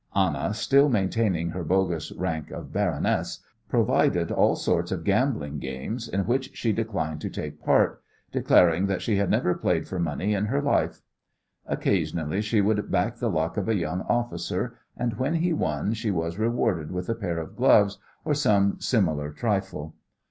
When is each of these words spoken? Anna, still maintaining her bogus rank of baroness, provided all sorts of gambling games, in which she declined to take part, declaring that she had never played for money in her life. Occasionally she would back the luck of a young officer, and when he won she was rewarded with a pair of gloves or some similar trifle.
Anna, 0.15 0.55
still 0.55 0.89
maintaining 0.89 1.49
her 1.51 1.63
bogus 1.63 2.11
rank 2.13 2.49
of 2.49 2.73
baroness, 2.73 3.37
provided 3.69 4.31
all 4.31 4.55
sorts 4.55 4.91
of 4.91 5.03
gambling 5.03 5.59
games, 5.59 6.07
in 6.09 6.21
which 6.25 6.57
she 6.57 6.73
declined 6.73 7.21
to 7.21 7.29
take 7.29 7.61
part, 7.61 8.01
declaring 8.31 8.87
that 8.87 9.03
she 9.03 9.17
had 9.17 9.29
never 9.29 9.53
played 9.53 9.87
for 9.87 9.99
money 9.99 10.33
in 10.33 10.45
her 10.47 10.59
life. 10.59 11.01
Occasionally 11.67 12.41
she 12.41 12.61
would 12.61 12.89
back 12.89 13.17
the 13.17 13.29
luck 13.29 13.57
of 13.57 13.69
a 13.69 13.75
young 13.75 14.01
officer, 14.09 14.75
and 14.97 15.19
when 15.19 15.35
he 15.35 15.53
won 15.53 15.93
she 15.93 16.09
was 16.09 16.39
rewarded 16.39 16.89
with 16.91 17.07
a 17.07 17.13
pair 17.13 17.37
of 17.37 17.55
gloves 17.55 17.99
or 18.25 18.33
some 18.33 18.77
similar 18.79 19.29
trifle. 19.31 19.93